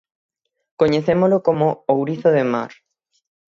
[0.79, 2.71] Coñecémolo como "ourizo de mar".